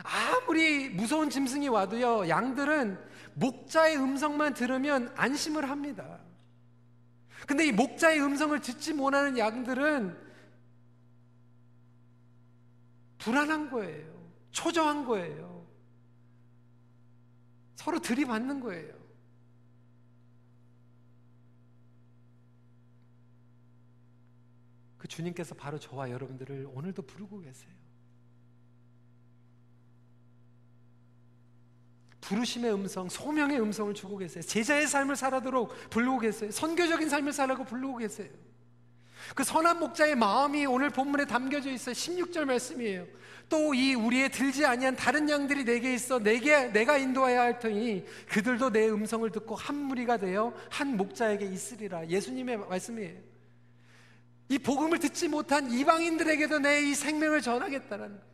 [0.02, 2.98] 아무리 무서운 짐승이 와도요, 양들은
[3.34, 6.18] 목자의 음성만 들으면 안심을 합니다.
[7.46, 10.30] 근데 이 목자의 음성을 듣지 못하는 양들은
[13.18, 14.32] 불안한 거예요.
[14.50, 15.66] 초조한 거예요.
[17.76, 19.00] 서로 들이받는 거예요.
[24.98, 27.72] 그 주님께서 바로 저와 여러분들을 오늘도 부르고 계세요.
[32.30, 34.40] 부르심의 음성, 소명의 음성을 주고 계세요.
[34.42, 36.52] 제자의 삶을 살아도록 부르고 계세요.
[36.52, 38.28] 선교적인 삶을 살라고 부르고 계세요.
[39.34, 41.92] 그 선한 목자의 마음이 오늘 본문에 담겨져 있어요.
[41.92, 43.06] 16절 말씀이에요.
[43.48, 48.70] 또 이 우리의 들지 아니한 다른 양들이 내게 있어 내게 내가 인도하여야 할 터니 그들도
[48.70, 52.06] 내 음성을 듣고 한 무리가 되어 한 목자에게 있으리라.
[52.06, 53.18] 예수님의 말씀이에요.
[54.50, 58.29] 이 복음을 듣지 못한 이방인들에게도 내 이 생명을 전하겠다라는.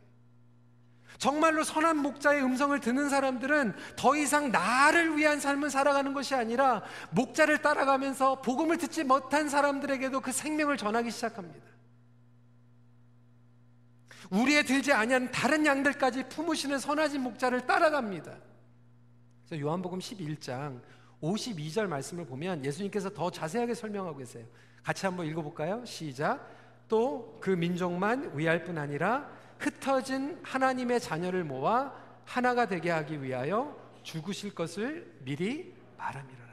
[1.17, 7.61] 정말로 선한 목자의 음성을 듣는 사람들은 더 이상 나를 위한 삶을 살아가는 것이 아니라 목자를
[7.61, 11.65] 따라가면서 복음을 듣지 못한 사람들에게도 그 생명을 전하기 시작합니다.
[14.29, 18.35] 우리의 들지 아니한 다른 양들까지 품으시는 선하신 목자를 따라갑니다.
[19.47, 20.81] 그래서 요한복음 11장
[21.21, 24.45] 52절 말씀을 보면 예수님께서 더 자세하게 설명하고 계세요.
[24.83, 25.83] 같이 한번 읽어볼까요?
[25.85, 26.55] 시작.
[26.87, 31.93] 또 그 민족만 위할 뿐 아니라 흩어진 하나님의 자녀를 모아
[32.25, 36.47] 하나가 되게 하기 위하여 죽으실 것을 미리 말함이라.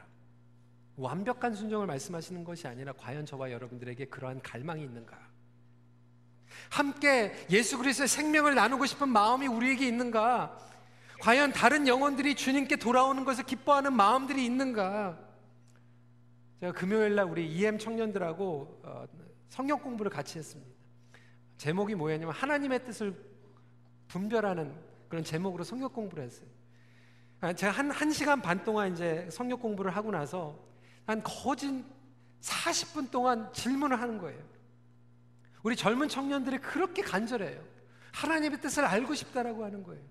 [0.97, 5.19] 완벽한 순종을 말씀하시는 것이 아니라 과연 저와 여러분들에게 그러한 갈망이 있는가?
[6.71, 10.57] 함께 예수 그리스도의 생명을 나누고 싶은 마음이 우리에게 있는가?
[11.21, 15.19] 과연 다른 영혼들이 주님께 돌아오는 것을 기뻐하는 마음들이 있는가?
[16.61, 19.07] 제가 금요일 날 우리 EM 청년들하고 어,
[19.49, 20.74] 성경 공부를 같이 했습니다.
[21.57, 23.15] 제목이 뭐였냐면 하나님의 뜻을
[24.09, 24.75] 분별하는
[25.09, 26.49] 그런 제목으로 성경 공부를 했어요.
[27.41, 30.59] 아, 제가 한, 한 시간 반 동안 이제 성경 공부를 하고 나서
[31.07, 31.85] 한 거진
[32.41, 34.43] 40분 동안 질문을 하는 거예요.
[35.63, 37.63] 우리 젊은 청년들이 그렇게 간절해요.
[38.13, 40.03] 하나님의 뜻을 알고 싶다라고 하는 거예요.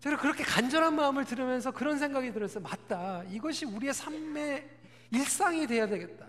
[0.00, 2.62] 제가 그렇게 간절한 마음을 들으면서 그런 생각이 들었어요.
[2.62, 3.22] 맞다.
[3.24, 4.68] 이것이 우리의 삶의
[5.10, 6.26] 일상이 돼야 되겠다.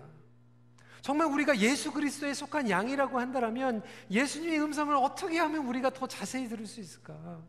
[1.05, 6.65] 정말 우리가 예수 그리스도에 속한 양이라고 한다면 예수님의 음성을 어떻게 하면 우리가 더 자세히 들을
[6.65, 7.43] 수 있을까?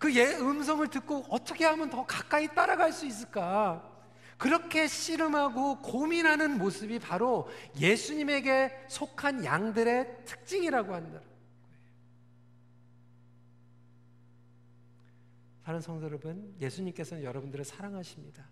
[0.00, 3.88] 그 예, 음성을 듣고 어떻게 하면 더 가까이 따라갈 수 있을까?
[4.36, 11.20] 그렇게 씨름하고 고민하는 모습이 바로 예수님에게 속한 양들의 특징이라고 한다.
[15.64, 18.44] 사는 성도 여러분, 예수님께서는 여러분들을 사랑하십니다.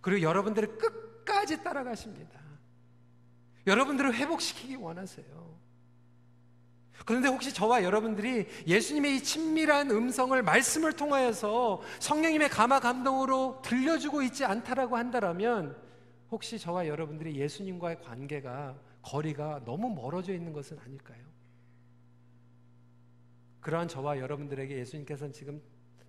[0.00, 2.47] 그리고 여러분들을 끝까지 따라가십니다.
[3.68, 5.58] 여러분들을 회복시키기 원하세요.
[7.04, 14.44] 그런데 혹시 저와 여러분들이 예수님의 이 친밀한 음성을 말씀을 통하여서 성령님의 감화 감동으로 들려주고 있지
[14.44, 15.76] 않다라고 한다면
[16.30, 21.24] 혹시 저와 여러분들이 예수님과의 관계가 거리가 너무 멀어져 있는 것은 아닐까요?
[23.60, 25.62] 그러한 저와 여러분들에게 예수님께서는 지금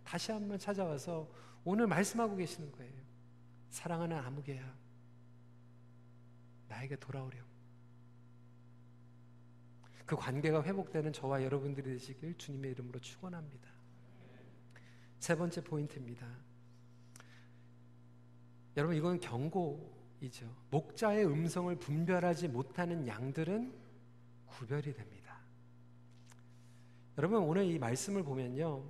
[0.04, 1.30] 다시 한번 찾아와서
[1.64, 2.94] 오늘 말씀하고 계시는 거예요.
[3.70, 4.76] 사랑하는 아무개야,
[6.68, 7.49] 나에게 돌아오렴.
[10.10, 13.70] 그 관계가 회복되는 저와 여러분들이 되시길 주님의 이름으로 축원합니다.
[15.20, 16.26] 세 번째 포인트입니다.
[18.76, 20.52] 여러분 이건 경고이죠.
[20.72, 23.72] 목자의 음성을 분별하지 못하는 양들은
[24.48, 25.38] 구별이 됩니다.
[27.20, 28.84] 여러분 오늘 이 말씀을 보면요.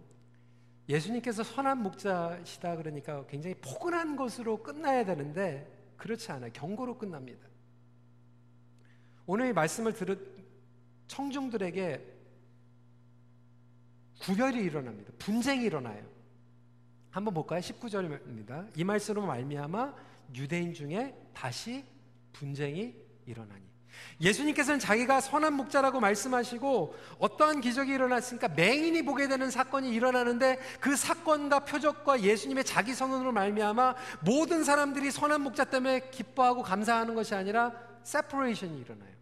[0.88, 6.50] 예수님께서 선한 목자시다 그러니까 굉장히 포근한 것으로 끝나야 되는데 그렇지 않아요.
[6.54, 7.46] 경고로 끝납니다.
[9.26, 10.39] 오늘 이 말씀을 들,
[11.10, 12.06] 청중들에게
[14.22, 15.12] 구별이 일어납니다.
[15.20, 16.06] 분쟁이 일어나요.
[17.10, 17.60] 한번 볼까요?
[17.60, 18.78] 19절입니다.
[18.78, 19.94] 이 말씀으로 말미암아
[20.36, 21.84] 유대인 중에 다시
[22.32, 22.96] 분쟁이
[23.26, 23.68] 일어나니.
[24.22, 31.66] 예수님께서는 자기가 선한 목자라고 말씀하시고 어떠한 기적이 일어났으니까 맹인이 보게 되는 사건이 일어나는데 그 사건과
[31.66, 38.80] 표적과 예수님의 자기 선언으로 말미암아 모든 사람들이 선한 목자 때문에 기뻐하고 감사하는 것이 아니라 세퍼레이션이
[38.80, 39.19] 일어나요.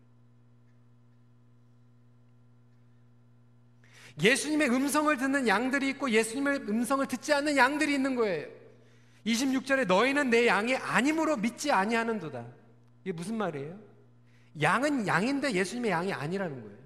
[4.22, 8.48] 예수님의 음성을 듣는 양들이 있고 예수님의 음성을 듣지 않는 양들이 있는 거예요.
[9.26, 12.46] 26절에 너희는 내 양이 아님으로 믿지 아니하는도다.
[13.04, 13.78] 이게 무슨 말이에요?
[14.62, 16.78] 양은 양인데 예수님의 양이 아니라는 거예요.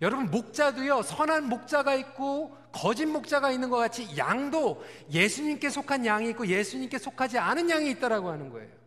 [0.00, 6.46] 여러분 목자도요 선한 목자가 있고 거짓 목자가 있는 것 같이 양도 예수님께 속한 양이 있고
[6.46, 8.77] 예수님께 속하지 않은 양이 있다라고 하는 거예요.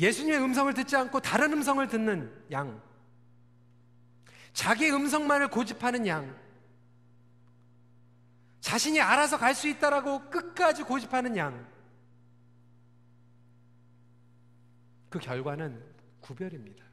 [0.00, 2.80] 예수님의 음성을 듣지 않고 다른 음성을 듣는 양.
[4.54, 6.34] 자기 음성만을 고집하는 양.
[8.60, 11.66] 자신이 알아서 갈 수 있다라고 끝까지 고집하는 양.
[15.10, 15.84] 그 결과는
[16.20, 16.84] 구별입니다.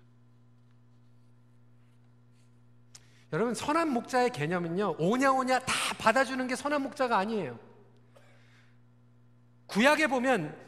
[3.31, 7.59] 여러분 선한 목자의 개념은요 오냐 오냐 다 받아주는 게 선한 목자가 아니에요.
[9.67, 10.66] 구약에 보면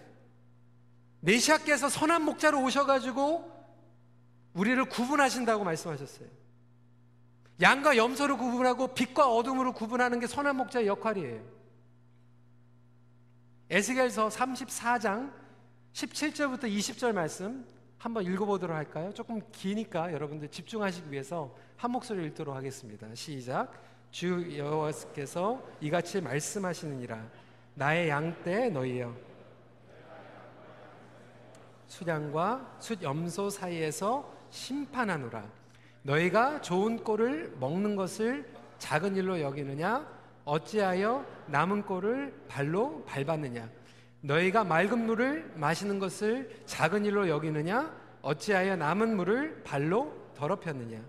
[1.22, 3.60] 메시아께서 선한 목자로 오셔가지고
[4.54, 6.28] 우리를 구분하신다고 말씀하셨어요.
[7.62, 11.44] 양과 염소를 구분하고 빛과 어둠으로 구분하는 게 선한 목자의 역할이에요.
[13.70, 15.32] 에스겔서 34장
[15.94, 17.66] 17절부터 20절 말씀
[17.98, 19.14] 한번 읽어보도록 할까요?
[19.14, 23.14] 조금 기니까 여러분들 집중하시기 위해서 한 목소리 읽도록 하겠습니다.
[23.14, 23.72] 시작.
[24.10, 27.30] 주 여호와께서 이같이 말씀하시느니라.
[27.76, 29.29] 나의 양떼 너희여.
[31.90, 35.44] 수량과 숫염소 사이에서 심판하노라.
[36.04, 40.08] 너희가 좋은 꼴을 먹는 것을 작은 일로 여기느냐?
[40.46, 43.68] 어찌하여 남은 꼴을 발로 밟았느냐?
[44.22, 47.94] 너희가 맑은 물을 마시는 것을 작은 일로 여기느냐?
[48.22, 51.00] 어찌하여 남은 물을 발로 더럽혔느냐?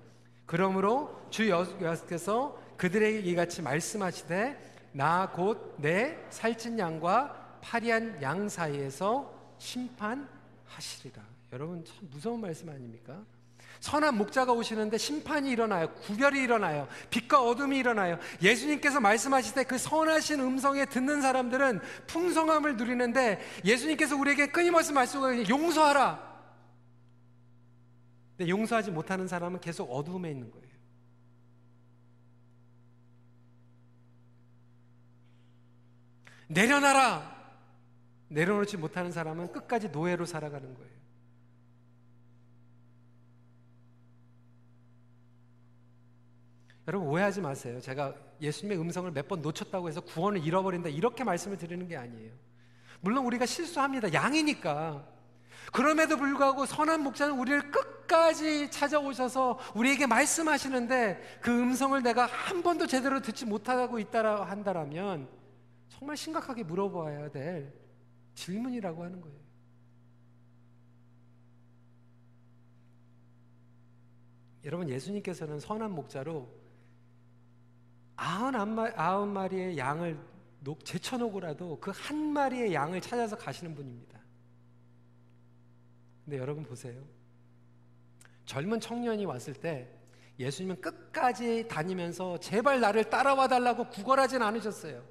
[0.46, 10.28] 그러므로 주 여호와께서 그들에게 이같이 말씀하시되 나 곧 내 살찐 양과 파리한 양 사이에서 심판
[10.70, 11.22] 하시리라.
[11.52, 13.24] 여러분 참 무서운 말씀 아닙니까?
[13.80, 15.92] 선한 목자가 오시는데 심판이 일어나요.
[15.94, 16.86] 구별이 일어나요.
[17.08, 18.18] 빛과 어둠이 일어나요.
[18.42, 26.30] 예수님께서 말씀하실 때 그 선하신 음성에 듣는 사람들은 풍성함을 누리는데 예수님께서 우리에게 끊임없이 말씀하시고 용서하라.
[28.36, 30.68] 근데 용서하지 못하는 사람은 계속 어둠에 있는 거예요.
[36.48, 37.39] 내려놔라.
[38.30, 40.90] 내려놓지 못하는 사람은 끝까지 노예로 살아가는 거예요.
[46.88, 47.80] 여러분 오해하지 마세요.
[47.80, 52.32] 제가 예수님의 음성을 몇 번 놓쳤다고 해서 구원을 잃어버린다 이렇게 말씀을 드리는 게 아니에요.
[53.00, 54.12] 물론 우리가 실수합니다.
[54.12, 55.06] 양이니까.
[55.72, 63.20] 그럼에도 불구하고 선한 목자는 우리를 끝까지 찾아오셔서 우리에게 말씀하시는데 그 음성을 내가 한 번도 제대로
[63.20, 65.28] 듣지 못하고 있다라 한다라면
[65.88, 67.72] 정말 심각하게 물어봐야 될
[68.34, 69.38] 질문이라고 하는 거예요.
[74.64, 76.60] 여러분 예수님께서는 선한 목자로
[78.16, 80.18] 아흔 마리의 양을
[80.84, 84.20] 제쳐놓고라도 그 한 마리의 양을 찾아서 가시는 분입니다.
[86.24, 87.02] 근데 여러분 보세요.
[88.44, 89.88] 젊은 청년이 왔을 때
[90.38, 95.02] 예수님은 끝까지 다니면서 제발 나를 따라와 달라고 구걸하진 않으셨어요.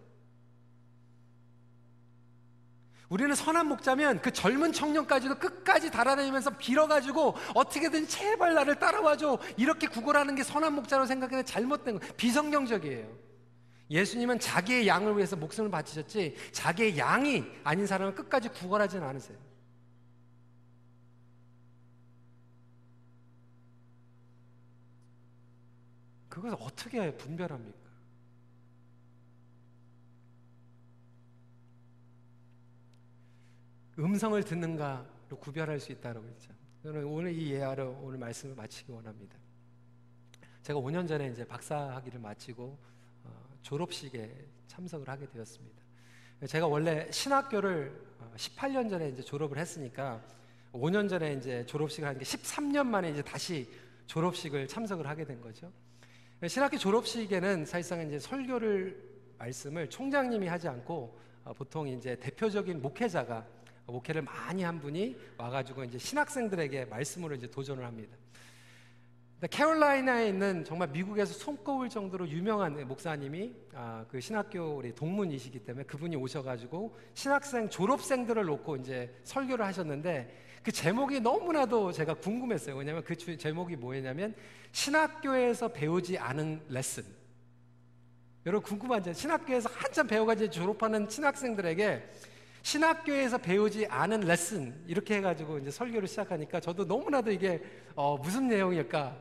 [3.09, 10.35] 우리는 선한 목자면 그 젊은 청년까지도 끝까지 달아다니면서 빌어가지고 어떻게든 제발 나를 따라와줘 이렇게 구걸하는
[10.35, 13.29] 게 선한 목자로 생각하는 잘못된 거 비성경적이에요.
[13.89, 19.37] 예수님은 자기의 양을 위해서 목숨을 바치셨지 자기의 양이 아닌 사람은 끝까지 구걸하지는 않으세요.
[26.29, 27.78] 그것을 어떻게 분별합니까?
[33.99, 36.53] 음성을 듣는가로 구별할 수 있다고 했죠.
[36.83, 39.37] 저는 오늘 이 예화로 오늘 말씀을 마치기 원합니다.
[40.63, 42.77] 제가 5년 전에 이제 박사학위를 마치고
[43.25, 45.83] 어, 졸업식에 참석을 하게 되었습니다.
[46.47, 47.91] 제가 원래 신학교를
[48.37, 50.23] 18년 어, 전에 이제 졸업을 했으니까
[50.71, 53.69] 5년 전에 이제 졸업식을 하는 게 13년 만에 이제 다시
[54.05, 55.69] 졸업식을 참석을 하게 된 거죠.
[56.47, 63.45] 신학교 졸업식에는 사실상 이제 설교를 말씀을 총장님이 하지 않고 어, 보통 이제 대표적인 목회자가
[63.91, 68.17] 목회를 많이 한 분이 와가지고 이제 신학생들에게 말씀으로 이제 도전을 합니다.
[69.47, 76.17] 캐롤라이나에 있는 정말 미국에서 손꼽을 정도로 유명한 목사님이 아, 그 신학교 우리 동문이시기 때문에 그분이
[76.17, 82.75] 오셔가지고 신학생 졸업생들을 놓고 이제 설교를 하셨는데 그 제목이 너무나도 제가 궁금했어요.
[82.75, 84.35] 왜냐하면 그 제목이 뭐였냐면
[84.73, 87.05] 신학교에서 배우지 않은 레슨.
[88.45, 89.13] 여러분 궁금하죠?
[89.13, 92.09] 신학교에서 한참 배워가지고 졸업하는 신학생들에게
[92.61, 97.61] 신학교에서 배우지 않은 레슨 이렇게 해가지고 이제 설교를 시작하니까 저도 너무나도 이게
[97.95, 99.15] 어, 무슨 내용일까?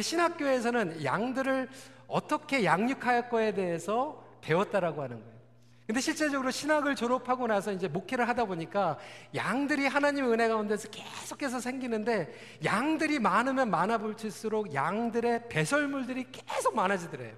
[0.00, 1.68] 신학교에서는 양들을
[2.06, 5.40] 어떻게 양육할 거에 대해서 배웠다라고 하는 거예요.
[5.86, 8.96] 근데 실제적으로 신학을 졸업하고 나서 이제 목회를 하다 보니까
[9.34, 12.32] 양들이 하나님의 은혜 가운데서 계속해서 생기는데
[12.64, 17.34] 양들이 많으면 많아 볼수록 양들의 배설물들이 계속 많아지더래요.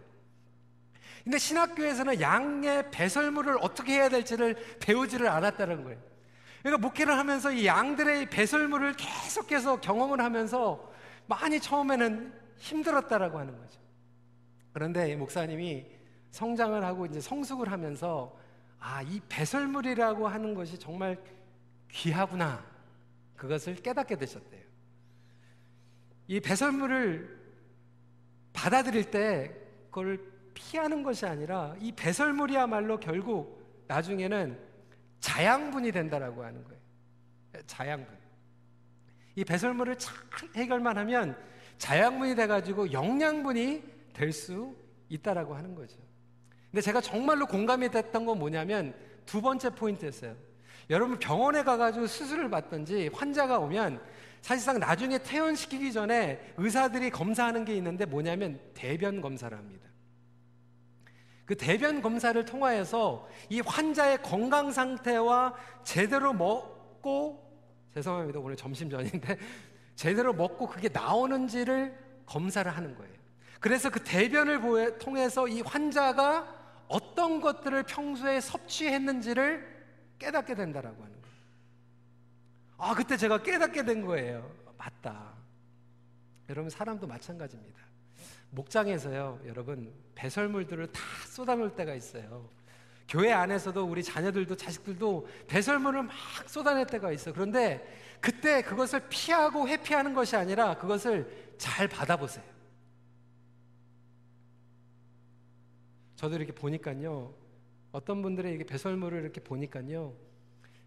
[1.24, 6.00] 근데 신학교에서는 양의 배설물을 어떻게 해야 될지를 배우지를 않았다는 거예요.
[6.62, 10.92] 그러니까 목회를 하면서 이 양들의 배설물을 계속해서 경험을 하면서
[11.26, 13.80] 많이 처음에는 힘들었다라고 하는 거죠.
[14.72, 15.86] 그런데 목사님이
[16.30, 18.36] 성장을 하고 이제 성숙을 하면서
[18.78, 21.16] 아, 이 배설물이라고 하는 것이 정말
[21.88, 22.64] 귀하구나.
[23.36, 24.62] 그것을 깨닫게 되셨대요.
[26.26, 27.40] 이 배설물을
[28.52, 29.54] 받아들일 때
[29.90, 34.58] 그걸 피하는 것이 아니라 이 배설물이야말로 결국 나중에는
[35.20, 36.80] 자양분이 된다라고 하는 거예요.
[37.66, 38.22] 자양분.
[39.36, 40.14] 이 배설물을 잘
[40.56, 41.36] 해결만 하면
[41.78, 43.82] 자양분이 돼가지고 영양분이
[44.12, 44.74] 될 수
[45.08, 45.98] 있다라고 하는 거죠.
[46.70, 48.94] 근데 제가 정말로 공감이 됐던 건 뭐냐면
[49.26, 50.34] 두 번째 포인트였어요.
[50.90, 54.00] 여러분 병원에 가가지고 수술을 받든지 환자가 오면
[54.40, 59.88] 사실상 나중에 퇴원시키기 전에 의사들이 검사하는 게 있는데 뭐냐면 대변 검사를 합니다.
[61.44, 67.42] 그 대변 검사를 통하여서 이 환자의 건강 상태와 제대로 먹고
[67.94, 68.38] 죄송합니다.
[68.40, 69.36] 오늘 점심 전인데
[69.96, 73.12] 제대로 먹고 그게 나오는지를 검사를 하는 거예요.
[73.60, 79.72] 그래서 그 대변을 통해서 이 환자가 어떤 것들을 평소에 섭취했는지를
[80.18, 81.36] 깨닫게 된다라고 하는 거예요.
[82.78, 84.50] 아, 그때 제가 깨닫게 된 거예요.
[84.76, 85.34] 맞다.
[86.48, 87.80] 여러분 사람도 마찬가지입니다.
[88.52, 92.48] 목장에서요, 여러분 배설물들을 다 쏟아놓을 때가 있어요.
[93.08, 96.14] 교회 안에서도 우리 자녀들도 자식들도 배설물을 막
[96.46, 97.32] 쏟아낼 때가 있어.
[97.32, 97.84] 그런데
[98.20, 102.44] 그때 그것을 피하고 회피하는 것이 아니라 그것을 잘 받아보세요.
[106.16, 107.34] 저도 이렇게 보니까요.
[107.90, 110.14] 어떤 분들의 이게 배설물을 이렇게 보니까요.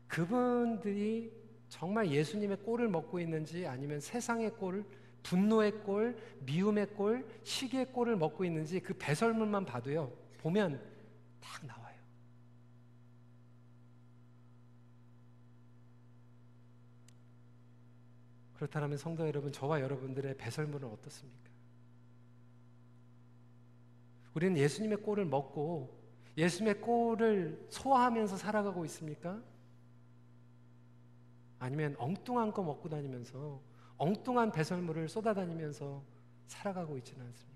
[0.07, 1.31] 그분들이
[1.67, 4.85] 정말 예수님의 꼴을 먹고 있는지 아니면 세상의 꼴,
[5.25, 10.13] 분노의 꼴, 미움의 꼴, 시기의 꼴을 먹고 있는지 그 배설물만 봐도요.
[10.37, 10.79] 보면
[11.41, 11.95] 딱 나와요.
[18.53, 21.49] 그렇다면 성도 여러분, 저와 여러분들의 배설물은 어떻습니까?
[24.35, 26.05] 우리는 예수님의 꼴을 먹고
[26.37, 29.41] 예수님의 꼴을 소화하면서 살아가고 있습니까?
[31.57, 33.61] 아니면 엉뚱한 거 먹고 다니면서
[33.97, 36.03] 엉뚱한 배설물을 쏟아다니면서
[36.47, 37.55] 살아가고 있지는 않습니까?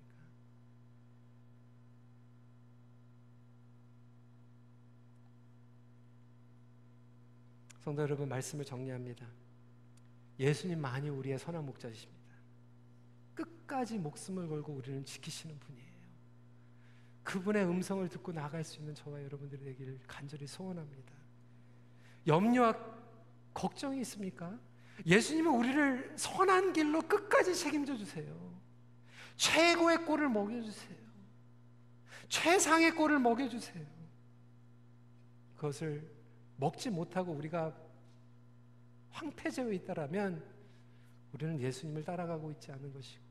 [7.80, 9.26] 성도 여러분 말씀을 정리합니다.
[10.38, 12.20] 예수님만이 우리의 선한 목자이십니다.
[13.34, 15.90] 끝까지 목숨을 걸고 우리를 지키시는 분이에요.
[17.24, 21.12] 그분의 음성을 듣고 나갈 수 있는 저와 여러분들이 되기를 간절히 소원합니다.
[22.26, 22.74] 염려와
[23.54, 24.58] 걱정이 있습니까?
[25.06, 28.50] 예수님은 우리를 선한 길로 끝까지 책임져 주세요.
[29.36, 30.98] 최고의 꼴을 먹여주세요.
[32.28, 33.84] 최상의 꼴을 먹여주세요.
[35.56, 36.10] 그것을
[36.56, 37.76] 먹지 못하고 우리가
[39.10, 40.44] 황폐되어 있다라면
[41.32, 43.22] 우리는 예수님을 따라가고 있지 않은 것이고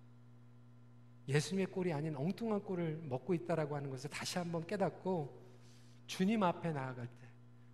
[1.28, 5.48] 예수님의 꼴이 아닌 엉뚱한 꼴을 먹고 있다라고 하는 것을 다시 한번 깨닫고
[6.08, 7.28] 주님 앞에 나아갈 때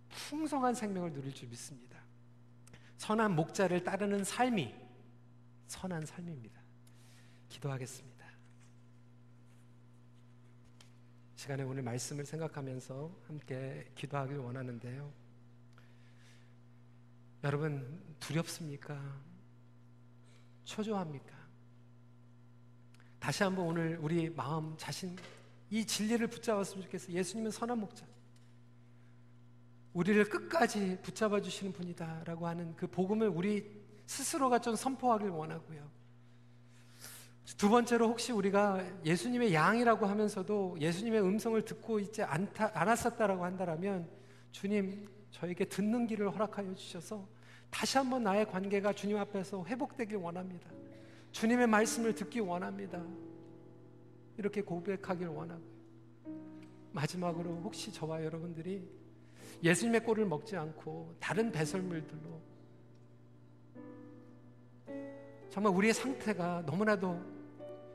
[0.08, 2.05] 풍성한 생명을 누릴 줄 믿습니다.
[2.96, 4.74] 선한 목자를 따르는 삶이
[5.66, 6.60] 선한 삶입니다.
[7.48, 8.16] 기도하겠습니다.
[11.36, 15.12] 시간에 오늘 말씀을 생각하면서 함께 기도하길 원하는데요.
[17.44, 19.20] 여러분 두렵습니까?
[20.64, 21.36] 초조합니까?
[23.20, 25.16] 다시 한번 오늘 우리 마음 자신
[25.70, 27.16] 이 진리를 붙잡았으면 좋겠어요.
[27.16, 28.06] 예수님은 선한 목자.
[29.96, 33.66] 우리를 끝까지 붙잡아 주시는 분이다라고 하는 그 복음을 우리
[34.04, 35.90] 스스로가 좀 선포하길 원하고요.
[37.56, 44.06] 두 번째로 혹시 우리가 예수님의 양이라고 하면서도 예수님의 음성을 듣고 있지 않다, 않았었다라고 한다면
[44.52, 47.26] 주님 저에게 듣는 길을 허락하여 주셔서
[47.70, 50.68] 다시 한번 나의 관계가 주님 앞에서 회복되길 원합니다.
[51.32, 53.02] 주님의 말씀을 듣기 원합니다.
[54.36, 55.62] 이렇게 고백하길 원하고
[56.92, 59.05] 마지막으로 혹시 저와 여러분들이
[59.62, 62.40] 예수님의 꼴을 먹지 않고 다른 배설물들로
[65.48, 67.18] 정말 우리의 상태가 너무나도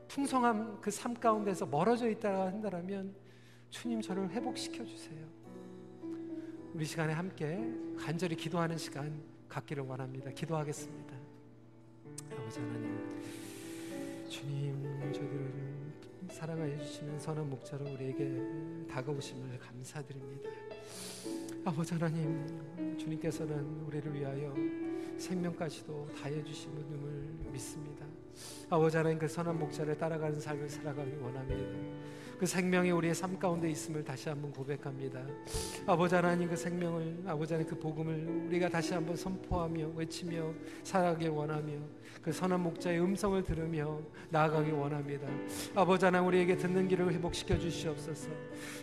[0.08, 3.14] 풍성한 그삶 가운데서 멀어져 있다 한다면
[3.70, 5.26] 주님 저를 회복시켜 주세요.
[6.74, 7.64] 우리 시간에 함께
[7.98, 10.30] 간절히 기도하는 시간 갖기를 원합니다.
[10.30, 11.14] 기도하겠습니다.
[12.32, 13.22] 아버지 하나님,
[14.28, 15.71] 주님 저들을
[16.30, 18.40] 사랑하여 주시는 선한 목자로 우리에게
[18.88, 20.50] 다가오심을 감사드립니다.
[21.64, 24.54] 아버지 하나님, 주님께서는 우리를 위하여
[25.18, 28.06] 생명까지도 다해 분임을 믿습니다.
[28.70, 32.02] 아버지 하나님 그 선한 목자를 따라가는 삶을 살아가길 원합니다.
[32.38, 35.24] 그 생명이 우리의 삶 가운데 있음을 다시 한번 고백합니다.
[35.86, 40.52] 아버지 하나님 그 생명을 아버지 하나님 그 복음을 우리가 다시 한번 선포하며 외치며
[40.82, 41.74] 살아가길 원하며
[42.22, 43.98] 그 선한 목자의 음성을 들으며
[44.30, 45.26] 나아가기 원합니다.
[45.74, 48.28] 아버지 하나님 우리에게 듣는 길을 회복시켜 주시옵소서.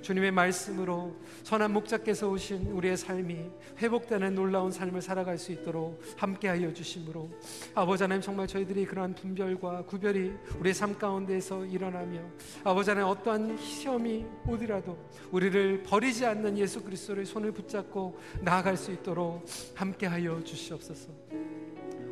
[0.02, 7.30] 주님의 말씀으로 선한 목자께서 오신 우리의 삶이 회복되는 놀라운 삶을 살아갈 수 있도록 함께하여 주심으로
[7.74, 12.20] 아버지 하나님 정말 저희들이 그러한 분별과 구별이 우리의 삶 가운데에서 일어나며
[12.66, 14.98] 아버지 하나님 어떠한 시험이 오더라도
[15.32, 21.10] 우리를 버리지 않는 예수 그리스도의 손을 붙잡고 나아갈 수 있도록 함께하여 주시옵소서.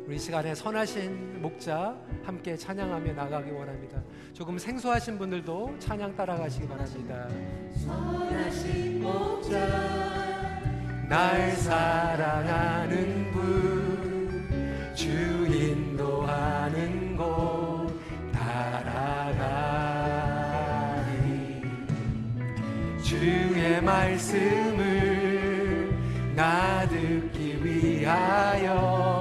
[0.08, 1.94] 우리 시간에 선하신 목자
[2.24, 4.02] 함께 찬양하며 나가기 원합니다.
[4.32, 7.28] 조금 생소하신 분들도 찬양 따라가시기 바랍니다.
[7.84, 9.58] 선하신 목자
[11.10, 17.92] 날 사랑하는 분, 주 인도 하는 곳
[18.32, 18.88] 따라가리.
[23.02, 25.12] 주의 말씀을
[26.34, 29.17] 나 듣기 위하여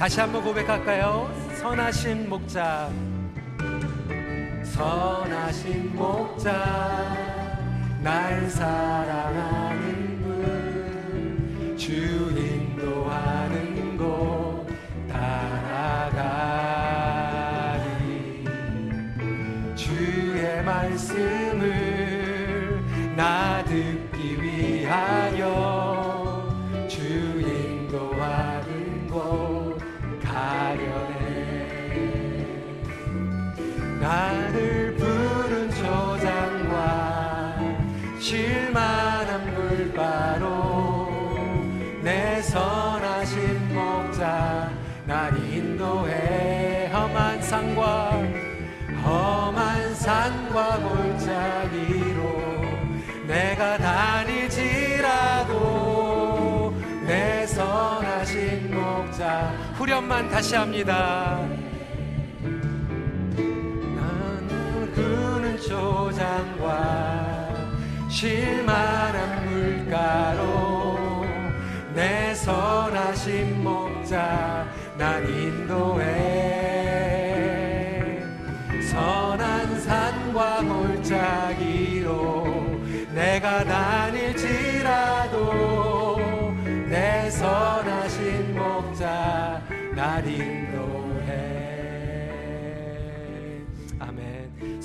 [0.00, 1.30] 다시 한번 고백할까요?
[1.60, 2.90] 선하신 목자.
[4.64, 6.50] 선하신 목자
[8.02, 11.92] 날 사랑하는 분 주
[12.34, 14.66] 인도하는 곳
[15.08, 16.24] 따라가리
[19.76, 21.70] 주의 말씀을
[23.16, 25.69] 나 듣기 위하여
[59.90, 61.40] 후렴만 다시 합니다.
[63.96, 67.48] 나는 그는 조장과
[68.08, 71.26] 쉴만한 물가로
[71.92, 74.64] 내 선하신 목자
[74.96, 76.06] 난 인도해.
[78.92, 82.44] 선한 산과 골짜기로
[83.12, 83.79] 내가 다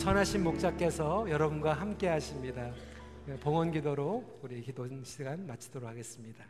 [0.06, 2.72] 선하신 목자께서 여러분과 함께 하십니다.
[3.41, 6.45] 봉헌 기도로 우리 기도 시간 마치도록 하겠습니다